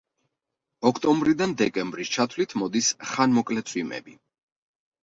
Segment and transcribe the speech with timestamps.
[0.91, 4.21] ოქტომბრიდან დეკემბრის ჩათვლით მოდის ხანმოკლე წვიმები.